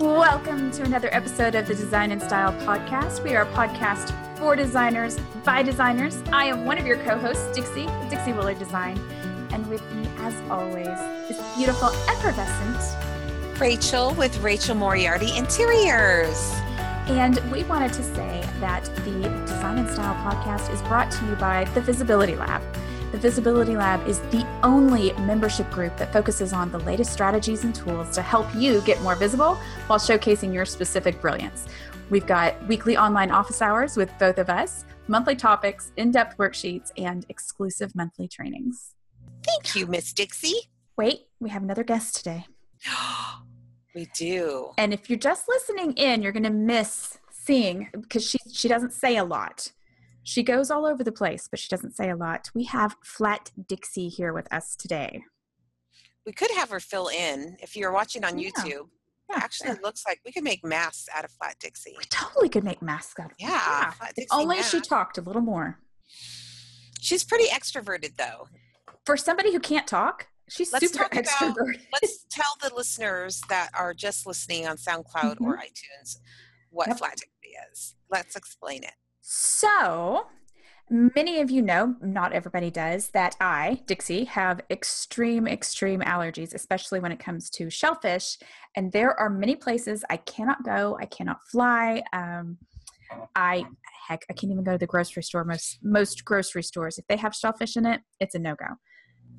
[0.00, 3.22] Welcome to another episode of the Design and Style Podcast.
[3.22, 6.22] We are a podcast for designers by designers.
[6.32, 8.98] I am one of your co hosts, Dixie, Dixie Willard Design.
[9.52, 10.88] And with me, as always,
[11.28, 16.50] is beautiful, effervescent Rachel with Rachel Moriarty Interiors.
[17.06, 21.34] And we wanted to say that the Design and Style Podcast is brought to you
[21.34, 22.62] by the Visibility Lab.
[23.12, 27.74] The Visibility Lab is the only membership group that focuses on the latest strategies and
[27.74, 29.56] tools to help you get more visible
[29.88, 31.66] while showcasing your specific brilliance.
[32.08, 36.92] We've got weekly online office hours with both of us, monthly topics, in depth worksheets,
[36.96, 38.94] and exclusive monthly trainings.
[39.42, 40.70] Thank you, Miss Dixie.
[40.96, 42.46] Wait, we have another guest today.
[43.94, 44.70] we do.
[44.78, 48.92] And if you're just listening in, you're going to miss seeing because she she doesn't
[48.92, 49.72] say a lot.
[50.30, 52.50] She goes all over the place, but she doesn't say a lot.
[52.54, 55.24] We have Flat Dixie here with us today.
[56.24, 58.50] We could have her fill in if you're watching on yeah.
[58.50, 58.90] YouTube.
[59.28, 61.96] Yeah, actually, it looks like we could make masks out of Flat Dixie.
[61.98, 63.92] We totally could make masks out of yeah.
[64.16, 64.24] yeah.
[64.30, 64.70] only mask.
[64.70, 65.80] she talked a little more.
[67.00, 68.46] She's pretty extroverted, though.
[69.04, 71.74] For somebody who can't talk, she's let's super extroverted.
[71.74, 75.44] About, let's tell the listeners that are just listening on SoundCloud mm-hmm.
[75.44, 76.18] or iTunes
[76.70, 76.98] what yep.
[76.98, 77.96] Flat Dixie is.
[78.08, 78.92] Let's explain it.
[79.20, 80.26] So,
[80.90, 87.00] many of you know, not everybody does, that I, Dixie, have extreme, extreme allergies, especially
[87.00, 88.38] when it comes to shellfish.
[88.76, 92.02] And there are many places I cannot go, I cannot fly.
[92.12, 92.58] Um,
[93.34, 93.64] I
[94.08, 95.44] heck, I can't even go to the grocery store.
[95.44, 98.76] Most most grocery stores, if they have shellfish in it, it's a no go.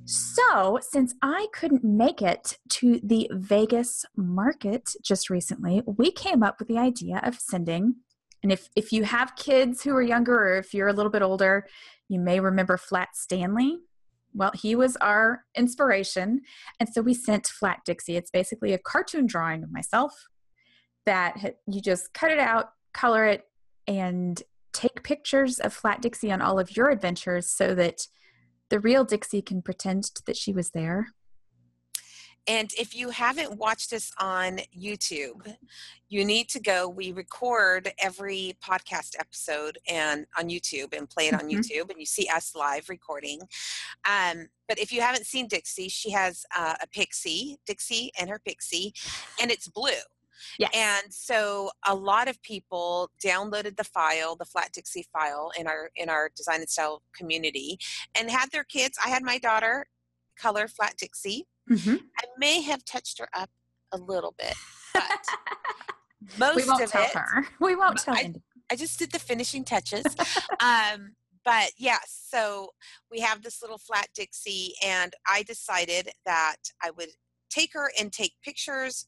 [0.05, 6.59] So, since I couldn't make it to the Vegas market just recently, we came up
[6.59, 7.95] with the idea of sending
[8.43, 11.21] and if, if you have kids who are younger or if you're a little bit
[11.21, 11.67] older,
[12.09, 13.77] you may remember Flat Stanley.
[14.33, 16.41] Well, he was our inspiration.
[16.79, 18.17] And so we sent Flat Dixie.
[18.17, 20.13] It's basically a cartoon drawing of myself
[21.05, 23.43] that you just cut it out, color it,
[23.87, 24.41] and
[24.73, 28.07] take pictures of Flat Dixie on all of your adventures so that
[28.69, 31.07] the real Dixie can pretend that she was there
[32.51, 35.55] and if you haven't watched us on YouTube,
[36.09, 36.89] you need to go.
[36.89, 41.59] We record every podcast episode and on YouTube and play it on mm-hmm.
[41.59, 43.39] YouTube, and you see us live recording.
[44.03, 48.41] Um, but if you haven't seen Dixie, she has uh, a pixie, Dixie and her
[48.45, 48.93] pixie,
[49.41, 50.03] and it's blue.
[50.59, 50.71] Yes.
[50.73, 55.89] And so a lot of people downloaded the file, the Flat Dixie file in our
[55.95, 57.79] in our design and style community
[58.19, 58.97] and had their kids.
[59.05, 59.85] I had my daughter
[60.37, 61.95] color Flat Dixie Mm-hmm.
[61.95, 63.49] I may have touched her up
[63.93, 64.53] a little bit,
[64.93, 65.03] but
[66.37, 67.47] most we won't of tell it, her.
[67.59, 68.33] We won't tell I,
[68.69, 70.05] I just did the finishing touches.
[70.59, 71.13] um,
[71.45, 72.69] but yeah, so
[73.09, 77.09] we have this little flat Dixie, and I decided that I would
[77.49, 79.05] take her and take pictures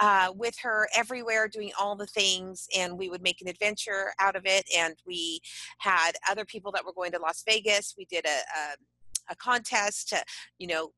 [0.00, 4.36] uh, with her everywhere, doing all the things, and we would make an adventure out
[4.36, 4.64] of it.
[4.76, 5.40] And we
[5.78, 7.94] had other people that were going to Las Vegas.
[7.98, 8.76] We did a, a
[9.30, 10.22] a contest to,
[10.58, 10.90] you know,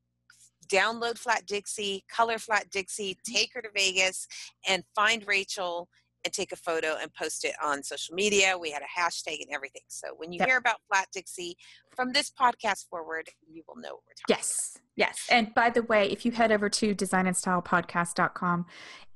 [0.68, 3.34] download Flat Dixie, color Flat Dixie, mm-hmm.
[3.34, 4.26] take her to Vegas,
[4.68, 5.88] and find Rachel
[6.26, 8.58] and take a photo and post it on social media.
[8.58, 9.82] We had a hashtag and everything.
[9.86, 10.48] So when you yep.
[10.48, 11.56] hear about Flat Dixie
[11.94, 14.72] from this podcast forward, you will know what we're talking yes.
[14.74, 14.82] About.
[14.96, 15.16] Yes.
[15.18, 15.26] Yes.
[15.30, 18.66] And by the way, if you head over to designandstylepodcast.com,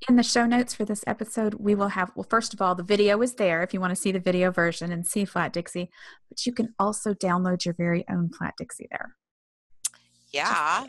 [0.09, 2.85] in the show notes for this episode, we will have, well, first of all, the
[2.85, 5.91] video is there if you want to see the video version and see Flat Dixie,
[6.29, 9.17] but you can also download your very own Flat Dixie there.
[10.33, 10.87] Yeah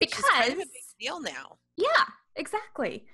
[0.00, 0.68] because kind of a big
[1.00, 1.58] deal now.
[1.76, 3.06] Yeah, exactly.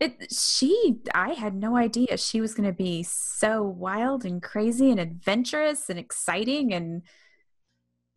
[0.00, 4.90] It she I had no idea she was going to be so wild and crazy
[4.90, 7.02] and adventurous and exciting and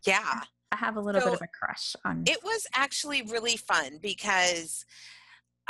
[0.05, 0.41] yeah.
[0.71, 3.99] I have a little so bit of a crush on It was actually really fun
[4.01, 4.85] because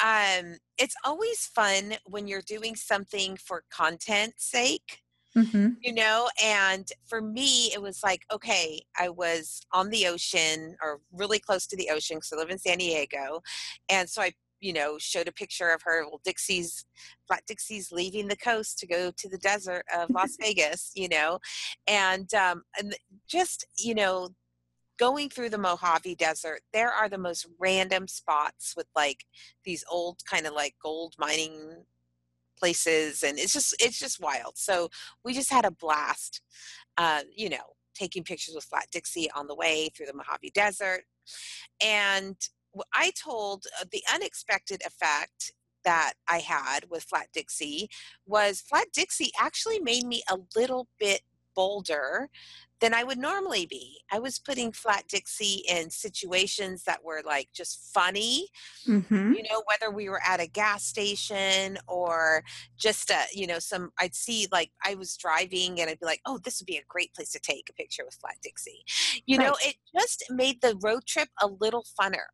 [0.04, 5.02] um it's always fun when you're doing something for content's sake
[5.38, 5.70] Mm-hmm.
[5.82, 11.00] You know, and for me, it was like, okay, I was on the ocean or
[11.14, 13.42] really close to the ocean because I live in San Diego.
[13.90, 16.04] And so I, you know, showed a picture of her.
[16.04, 16.86] Well, Dixie's,
[17.28, 21.40] Flat Dixie's leaving the coast to go to the desert of Las Vegas, you know,
[21.88, 22.96] and, um, and
[23.28, 24.30] just, you know,
[25.00, 29.26] going through the Mojave Desert, there are the most random spots with like
[29.66, 31.86] these old kind of like gold mining
[32.62, 34.54] places and it's just it's just wild.
[34.56, 34.90] So
[35.26, 36.42] we just had a blast
[36.98, 41.04] uh, you know taking pictures with flat dixie on the way through the mojave desert.
[41.84, 42.36] And
[42.94, 45.52] i told uh, the unexpected effect
[45.84, 47.90] that i had with flat dixie
[48.26, 51.22] was flat dixie actually made me a little bit
[51.56, 52.30] bolder
[52.80, 54.00] than I would normally be.
[54.12, 58.48] I was putting Flat Dixie in situations that were like just funny,
[58.88, 59.34] Mm-hmm.
[59.34, 62.44] you know, whether we were at a gas station or
[62.78, 66.22] just a, you know, some, I'd see like I was driving and I'd be like,
[66.26, 68.84] oh, this would be a great place to take a picture with Flat Dixie.
[69.28, 72.26] You know, it just made the road trip a little funner,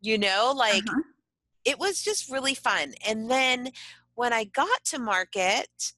[0.00, 1.02] you know, like Uh-huh.
[1.64, 2.94] it was just really fun.
[3.08, 3.70] And then
[4.14, 5.92] when I got to market,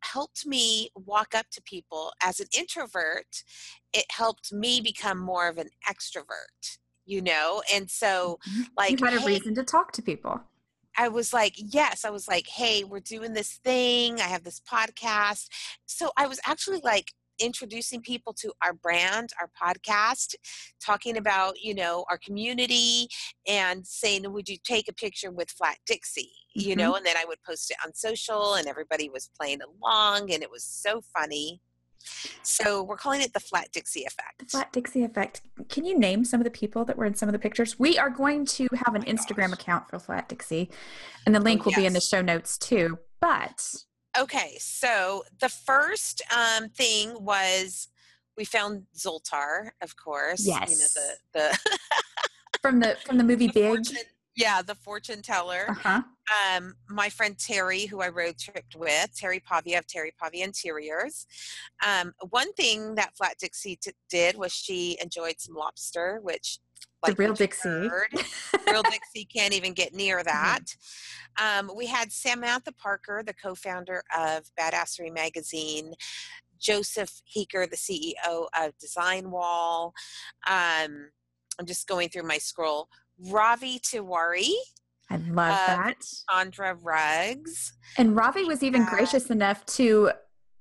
[0.00, 3.42] helped me walk up to people as an introvert.
[3.92, 7.62] It helped me become more of an extrovert, you know?
[7.72, 8.66] And so, Mhm.
[8.76, 10.40] like, you had a hey, reason to talk to people.
[10.96, 14.20] I was like, yes, I was like, hey, we're doing this thing.
[14.20, 15.46] I have this podcast.
[15.86, 20.34] So I was actually like introducing people to our brand, our podcast,
[20.84, 23.08] talking about, you know, our community
[23.46, 26.32] and saying, would you take a picture with Flat Dixie?
[26.54, 26.78] You Mhm.
[26.78, 30.42] know, and then I would post it on social and everybody was playing along and
[30.42, 31.60] it was so funny.
[32.42, 34.38] So we're calling it the Flat Dixie effect.
[34.38, 35.42] The Flat Dixie Effect.
[35.68, 37.78] Can you name some of the people that were in some of the pictures?
[37.78, 39.60] We are going to have an Oh Instagram gosh.
[39.60, 40.70] account for Flat Dixie,
[41.26, 42.98] and the link will be in the show notes too.
[43.20, 43.74] But
[44.18, 47.88] Okay, so the first um, thing was
[48.36, 50.46] we found Zoltar, of course.
[50.46, 50.94] You know Yes.
[50.94, 51.58] the the,
[52.62, 53.96] from the from the movie the Big, fortune,
[54.36, 55.66] yeah, the fortune teller.
[55.68, 56.02] uh huh,
[56.56, 61.26] Um, my friend Terry, who I road tripped with, Terry Pavia of Terry Pavia Interiors.
[61.86, 66.58] Um, one thing that Flat Dixie t- did was she enjoyed some lobster, which
[67.06, 67.68] the real Dixie.
[67.68, 70.60] real Dixie can't even get near that.
[71.40, 75.94] Um, we had Samantha Parker, the co-founder of Badassery Magazine,
[76.60, 79.94] Joseph Heeker, the CEO of Design Wall.
[80.48, 81.10] Um,
[81.58, 82.88] I'm just going through my scroll.
[83.30, 84.50] Ravi Tiwari,
[85.10, 85.96] I love Uh, that.
[86.30, 87.72] Chandra Rugs.
[87.96, 90.10] And Ravi was even had- gracious enough to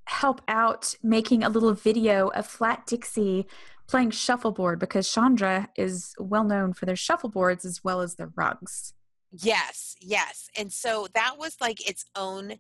[0.06, 3.46] help out making a little video of Flat Dixie
[3.88, 8.94] playing shuffleboard because Chandra is well known for their shuffleboards as well as their rugs.
[9.32, 10.50] Yes, yes.
[10.58, 12.54] And so that was like its own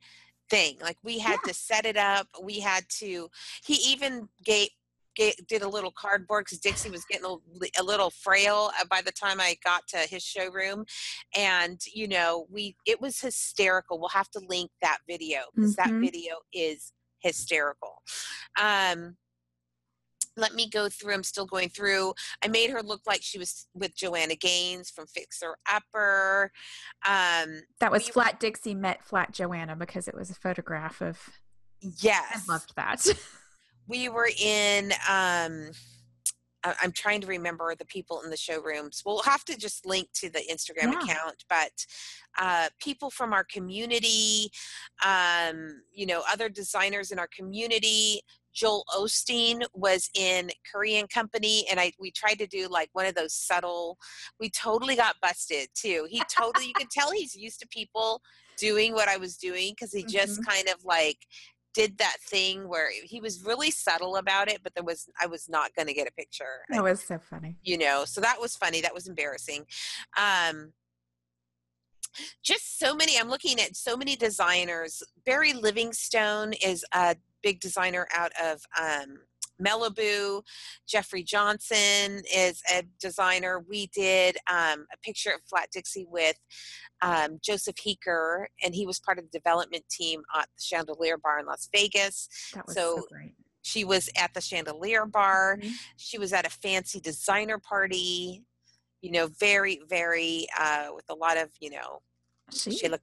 [0.49, 0.77] thing.
[0.81, 2.27] Like we had to set it up.
[2.41, 3.29] We had to.
[3.65, 4.69] He even gave.
[5.17, 7.35] ga- Did a little cardboard because Dixie was getting a,
[7.81, 10.85] a little frail uh, by the time I got to his showroom,
[11.35, 13.99] and you know we it was hysterical.
[13.99, 16.01] We'll have to link that video because that Mhm.
[16.01, 18.01] video is hysterical.
[18.61, 19.15] Um,
[20.37, 21.13] let me go through.
[21.13, 22.13] I'm still going through.
[22.43, 26.51] I made her look like she was with Joanna Gaines from Fixer Upper.
[27.07, 31.19] Um, That was We- Flat Dixie met Flat Joanna because it was a photograph of.
[31.81, 33.05] Yes, I loved that.
[33.87, 34.93] we were in.
[35.09, 35.71] Um,
[36.81, 39.01] I'm trying to remember the people in the showrooms.
[39.05, 40.99] We'll have to just link to the Instagram Yeah.
[41.01, 41.71] account, but
[42.37, 44.49] uh, people from our community,
[45.05, 48.21] um, you know, other designers in our community.
[48.57, 53.05] Joel Osteen was in Currey and Company, and I we tried to do like one
[53.05, 53.97] of those subtle.
[54.39, 56.07] We totally got busted too.
[56.09, 58.21] He totally, you could tell he's used to people
[58.57, 61.19] doing what I was doing because he just kind of like
[61.75, 65.47] did that thing where he was really subtle about it, but there was I was
[65.47, 67.55] not going to get a picture that was so funny.
[67.63, 69.63] you know so that was funny that was embarrassing
[70.17, 70.73] um
[72.43, 77.15] just so many i'm looking at so many designers barry livingstone is a
[77.47, 79.19] big designer out of um
[79.65, 80.43] Malibu,
[80.87, 83.63] Jeffrey Johnson is a designer.
[83.67, 86.35] We did um, a picture of Flat Dixie with
[87.01, 91.39] um, Joseph Heeker, and he was part of the development team at the Chandelier Bar
[91.39, 92.27] in Las Vegas.
[92.53, 93.33] That was so, So, great.
[93.63, 95.71] She was at the Chandelier Bar Mhm.
[95.95, 98.43] she was at a fancy designer party
[99.01, 101.89] you know very very uh with a lot of you know
[102.53, 102.99] She, sheila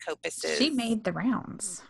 [0.59, 1.83] she made the rounds.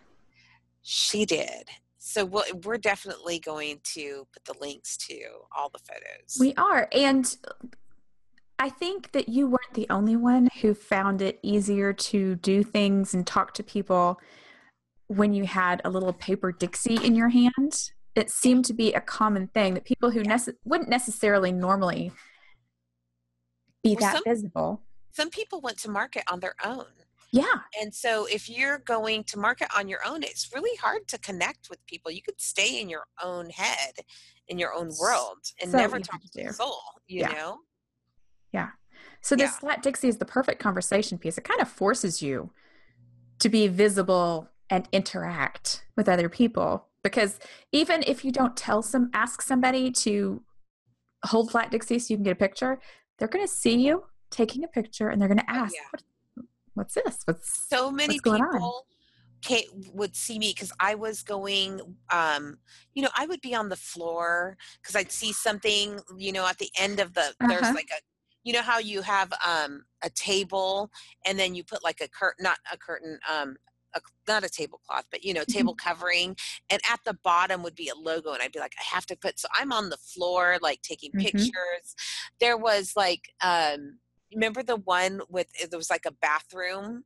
[0.83, 1.65] she did
[2.07, 5.19] so we'll, we're definitely going to put the links to
[5.57, 6.87] all the photos We are.
[6.93, 7.35] And
[8.59, 13.15] I think that you weren't the only one who found it easier to do things
[13.15, 14.21] and talk to people
[15.07, 17.91] when you had a little paper Dixie in your hand.
[18.15, 22.13] It seemed to be a common thing that people who nece- wouldn't necessarily normally
[23.83, 24.83] be Well, that some- visible.
[25.13, 26.87] some people went to market on their own
[27.35, 27.59] Yeah.
[27.81, 31.69] and so if you're going to market on your own it's really hard to connect
[31.71, 33.95] with people you could stay in your own head
[34.49, 37.33] in your own world and So never talk to to soul you Yeah.
[37.35, 37.59] know
[38.53, 38.71] Yeah.
[39.21, 39.59] So this Yeah.
[39.59, 41.37] flat Dixie is the perfect conversation piece.
[41.39, 42.53] It kind of forces you
[43.41, 47.39] to be visible and interact with other people because
[47.73, 50.43] even if you don't tell some ask somebody to
[51.27, 52.79] hold flat Dixie so you can get a picture,
[53.19, 55.81] they're going to see you taking a picture and they're going to Oh, ask, yeah.
[55.91, 56.03] what,
[56.75, 57.23] "What's this?
[57.27, 58.73] What's so many What's going on?
[58.73, 58.87] people
[59.43, 62.59] Kate would see me because I was going, um,
[62.95, 66.59] you know, I would be on the floor because I'd see something, you know, at
[66.59, 67.75] the end of the, there's Uh-huh.
[67.75, 68.01] like a,
[68.45, 70.91] you know how you have um, a table
[71.27, 73.57] and then you put like a curtain, not a curtain, um,
[73.95, 75.53] a, not a tablecloth, but you know, Mhm.
[75.55, 76.37] table covering,
[76.71, 79.17] and at the bottom would be a logo, and I'd be like, I have to
[79.17, 79.39] put.
[79.39, 81.23] So I'm on the floor, like taking Mhm.
[81.23, 81.95] pictures.
[82.41, 83.99] There was like, um,
[84.35, 87.05] remember the one with there was like a bathroom.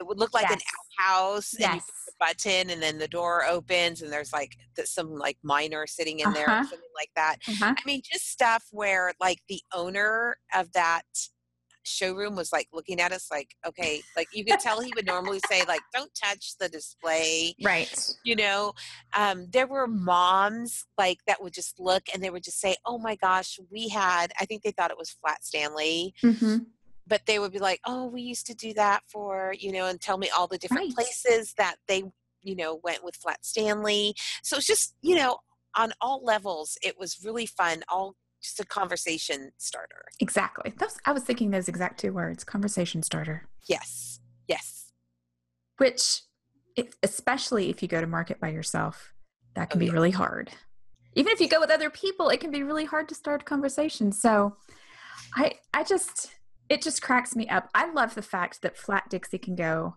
[0.00, 0.64] It would look like an Yes.
[1.00, 1.86] outhouse, and you Yes.
[2.06, 6.32] the button, and then the door opens, and there's like some like miner sitting in
[6.32, 6.64] there, or Uh-huh.
[6.64, 7.36] something like that.
[7.48, 7.74] Uh-huh.
[7.76, 11.04] I mean, just stuff where like the owner of that
[11.90, 15.40] showroom was like looking at us like, okay, like you could tell he would normally
[15.40, 17.94] say like, don't touch the display, Right.
[18.24, 18.72] you know.
[19.14, 22.98] Um, there were moms like that would just look and they would just say, oh
[22.98, 26.58] my gosh, we had, I think they thought it was Flat Stanley, hmm
[27.06, 30.00] but they would be like, oh, we used to do that for, you know, and
[30.00, 30.94] tell me all the different Right.
[30.94, 32.04] places that they,
[32.40, 34.14] you know, went with Flat Stanley.
[34.44, 35.38] So it's just, you know,
[35.76, 37.82] on all levels, it was really fun.
[37.88, 40.04] All just a conversation starter.
[40.20, 40.72] Exactly.
[40.78, 44.20] Those, I was thinking those exact two words conversation starter, Yes.
[44.48, 44.92] Yes.
[45.78, 46.22] which,
[46.76, 49.12] if, especially if you go to market by yourself,
[49.54, 49.92] that can Oh, be yeah.
[49.92, 50.50] really hard.
[51.14, 53.44] Even if you go with other people, it can be really hard to start a
[53.44, 54.12] conversation.
[54.12, 54.56] So
[55.36, 56.30] I, I just,
[56.68, 57.68] it just cracks me up.
[57.74, 59.96] I love the fact that Flat Dixie can go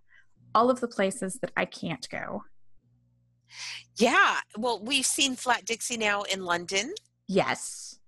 [0.56, 2.44] all of the places that I can't go.
[3.98, 4.38] Yeah.
[4.58, 6.94] Well, we've seen Flat Dixie now in London.
[7.28, 8.00] Yes.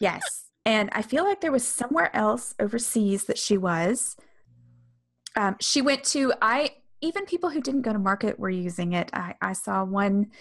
[0.00, 0.50] Yes.
[0.64, 4.16] And I feel like there was somewhere else overseas that she was.
[5.36, 9.10] Um, she went to, I, even people who didn't go to market were using it.
[9.12, 10.32] I, I saw one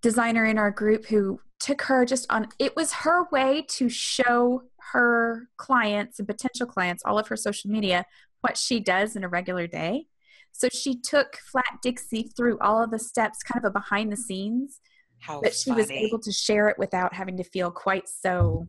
[0.00, 4.62] designer in our group who took her just on, it was her way to show
[4.92, 8.06] her clients and potential clients, all of her social media,
[8.40, 10.06] what she does in a regular day.
[10.52, 14.16] So she took Flat Dixie through all of the steps, kind of a behind the
[14.16, 14.80] scenes
[15.20, 15.82] How but she funny.
[15.82, 18.66] was able to share it without having to feel quite so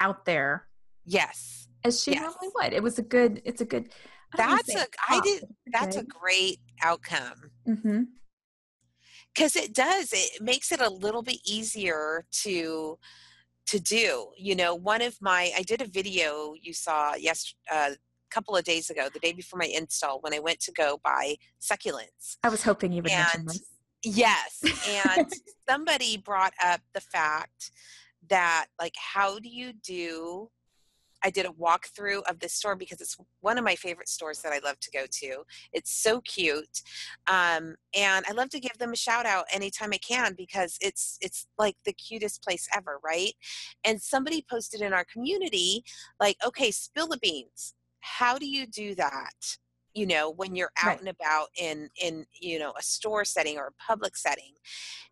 [0.00, 0.66] out there
[1.04, 1.68] yes.
[1.84, 2.22] as she Yes.
[2.22, 2.72] normally would.
[2.72, 3.40] It was a good.
[3.44, 3.88] It's a good.
[4.36, 7.50] I That's a, I did, that's a great outcome.
[7.68, 8.02] Mm-hmm.
[9.34, 12.98] because it does it makes it a little bit easier to
[13.66, 17.96] to do you know one of my i did a video you saw yes a
[18.30, 21.36] couple of days ago the day before my install when i went to go buy
[21.60, 23.62] succulents I was hoping you would mention this.
[24.02, 25.32] yes and
[25.68, 27.70] somebody brought up the fact
[28.28, 30.50] that like how do you do
[31.24, 34.52] I did a walkthrough of this store because it's one of my favorite stores that
[34.52, 35.42] I love to go to.
[35.72, 36.82] It's so cute,
[37.26, 41.16] um, and I love to give them a shout out anytime I can because it's
[41.22, 43.32] it's like the cutest place ever, right?
[43.84, 45.82] And somebody posted in our community,
[46.20, 47.74] like, okay, spill the beans.
[48.00, 49.56] How do you do that?
[49.94, 51.00] You know, when you're out Right.
[51.00, 54.54] and about in in you know a store setting or a public setting,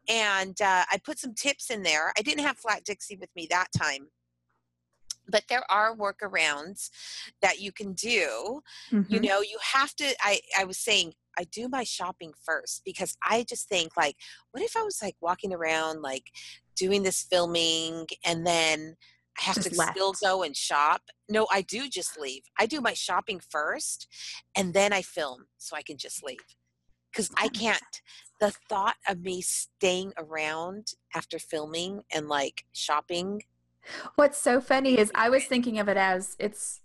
[0.08, 2.12] and uh, I put some tips in there.
[2.18, 4.08] I didn't have Flat Dixie with me that time
[5.28, 6.90] but there are workarounds
[7.40, 8.60] that you can do
[9.08, 9.24] you Mhm.
[9.28, 13.44] know you have to i i was saying i do my shopping first because i
[13.48, 14.16] just think like
[14.50, 16.24] what if i was like walking around like
[16.74, 18.96] doing this filming and then
[19.38, 21.02] i have Just to still go and shop.
[21.28, 22.42] No i do just leave.
[22.58, 24.08] I do my shopping first
[24.56, 26.38] and then i film so i can just leave.
[27.10, 28.02] Because i can't
[28.40, 33.42] the thought of me staying around after filming and like shopping
[34.14, 36.80] What's so funny is I was thinking of it as it's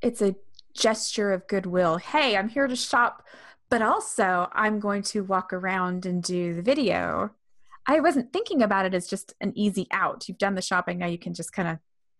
[0.00, 0.36] it's a
[0.74, 1.96] gesture of goodwill.
[1.96, 3.24] Hey, I'm here to shop,
[3.68, 7.30] but also I'm going to walk around and do the video.
[7.88, 10.28] I wasn't thinking about it as just an easy out.
[10.28, 11.78] You've done the shopping, now you can just kind of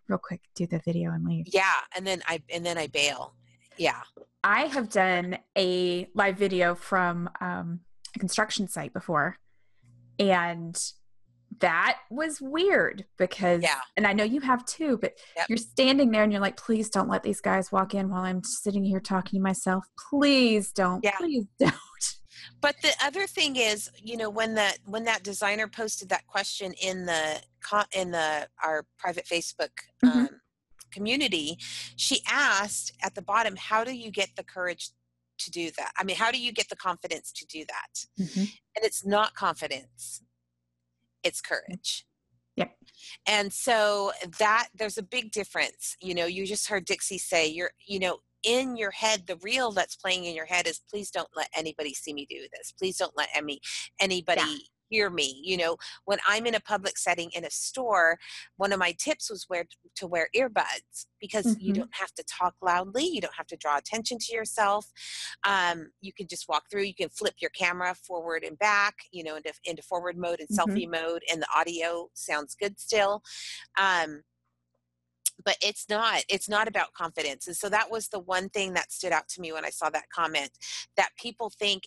[0.08, 1.44] real quick do the video and leave.
[1.52, 3.34] yeah and then i and then i bail
[3.76, 4.00] yeah
[4.42, 7.80] I have done a live video from um,
[8.14, 9.36] a construction site before,
[10.18, 10.80] and
[11.60, 13.80] that was weird because, Yeah.
[13.96, 15.46] and I know you have too, but Yep.
[15.48, 18.44] you're standing there and you're like, please don't let these guys walk in while I'm
[18.44, 19.84] sitting here talking to myself.
[20.08, 21.02] Please don't.
[21.02, 21.16] Yeah.
[21.18, 21.74] Please don't.
[22.60, 26.72] But the other thing is you know when that when that designer posted that question
[26.82, 27.40] in the
[27.92, 29.70] in the our private facebook
[30.04, 30.10] Mhm.
[30.16, 30.28] um,
[30.90, 31.58] community
[31.96, 34.90] she asked at the bottom how do you get the courage
[35.38, 35.92] to do that?
[35.96, 38.06] I mean how do you get the confidence to do that?
[38.74, 40.22] And it's not confidence.
[41.22, 42.06] It's courage.
[42.56, 42.74] Yep.
[43.26, 45.96] and so that there's a big difference.
[46.00, 49.72] You know you just heard dixie say you're you know in your head the reel
[49.72, 52.72] that's playing in your head is please don't let anybody see me do this.
[52.72, 53.60] Please don't let any
[54.00, 54.42] anybody
[54.88, 55.40] hear me.
[55.44, 58.18] You know when i'm in a public setting in a store
[58.56, 59.64] one of my tips was where
[59.96, 61.60] to wear earbuds because mm-hmm.
[61.60, 64.86] you don't have to talk loudly you don't have to draw attention to yourself.
[65.44, 69.24] Um, you can just walk through you can flip your camera forward and back you
[69.24, 70.70] know into, into forward mode and mm-hmm.
[70.70, 73.22] selfie mode and the audio sounds good still.
[73.78, 74.22] Um,
[75.44, 78.92] but it's not it's not about confidence and so that was the one thing that
[78.92, 80.50] stood out to me when i saw that comment
[80.96, 81.84] that people think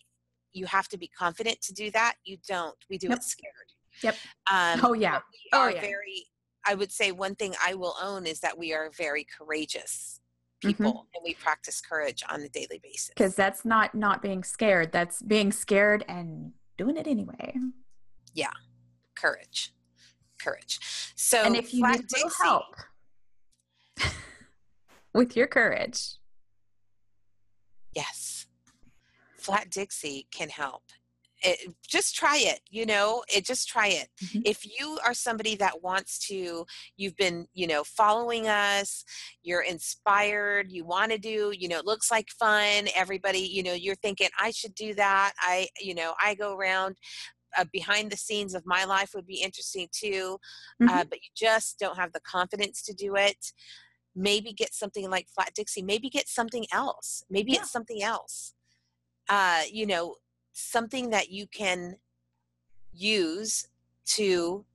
[0.53, 2.15] you have to be confident to do that.
[2.23, 2.75] You don't.
[2.89, 3.53] We do it scared.
[4.03, 4.15] Yep.
[4.51, 5.19] Um, oh yeah.
[5.31, 5.81] We oh are yeah.
[5.81, 6.25] very.
[6.65, 10.19] I would say one thing I will own is that we are very courageous
[10.61, 11.15] people mm-hmm.
[11.15, 13.09] and we practice courage on a daily basis.
[13.15, 14.91] Because that's not not being scared.
[14.91, 17.55] That's being scared and doing it anyway.
[18.33, 18.51] Yeah.
[19.15, 19.73] Courage.
[20.41, 20.79] Courage.
[21.15, 22.75] So and if you need Dixie, help
[25.13, 26.15] with your courage.
[27.95, 28.41] Yes
[29.41, 30.83] Flat Dixie can help.
[31.43, 34.41] It, just try it you know it just try it mm-hmm.
[34.45, 36.67] if you are somebody that wants to
[36.97, 39.03] you've been you know following us
[39.41, 43.73] you're inspired you want to do you know it looks like fun everybody you know
[43.73, 46.95] you're thinking i should do that i you know i go around
[47.57, 50.37] uh, behind the scenes of my life would be interesting too
[50.83, 50.95] uh, mm-hmm.
[50.95, 53.51] uh, but you just don't have the confidence to do it
[54.15, 57.59] maybe get something like flat dixie maybe get something else maybe yeah.
[57.59, 58.53] it's something else
[59.31, 60.15] uh, you know,
[60.51, 61.95] something that you can
[62.93, 63.67] use
[64.05, 64.65] to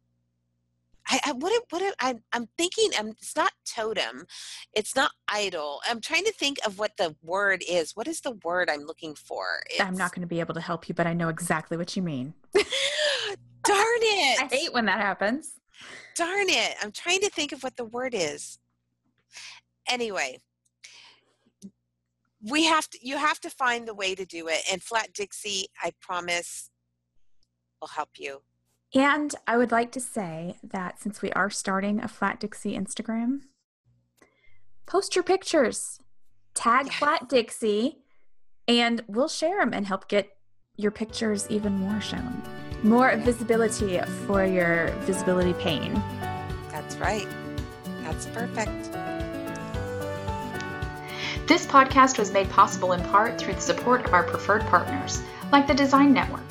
[1.08, 2.90] I, I what what I, I'm thinking.
[2.98, 4.26] I'm, it's not totem,
[4.72, 5.80] it's not idol.
[5.88, 7.94] I'm trying to think of what the word is.
[7.94, 9.62] What is the word I'm looking for?
[9.70, 11.94] It's, I'm not going to be able to help you, but I know exactly what
[11.94, 12.34] you mean.
[12.54, 12.64] Darn
[13.68, 14.42] it!
[14.42, 15.52] I hate when that happens.
[16.16, 16.74] Darn it!
[16.82, 18.58] I'm trying to think of what the word is.
[19.88, 20.38] Anyway,
[22.48, 25.66] we have to you have to find the way to do it and flat dixie
[25.82, 26.70] i promise
[27.80, 28.40] will help you.
[28.94, 33.40] And i would like to say that since we are starting a flat dixie instagram
[34.86, 35.98] post your pictures
[36.54, 36.94] tag yes.
[36.96, 37.98] flat dixie
[38.68, 40.30] and we'll share them and help get
[40.76, 42.42] your pictures even more shown.
[42.82, 45.94] More visibility for your visibility pain.
[46.70, 47.26] That's right
[48.16, 48.96] that's perfect
[51.46, 55.68] this podcast was made possible in part through the support of our preferred partners, like
[55.68, 56.42] the Design Network.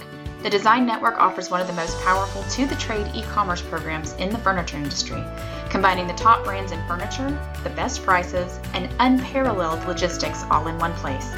[0.41, 4.13] The Design Network offers one of the most powerful to the trade e commerce programs
[4.13, 5.21] in the furniture industry,
[5.69, 10.93] combining the top brands in furniture, the best prices, and unparalleled logistics all in one
[10.93, 11.29] place.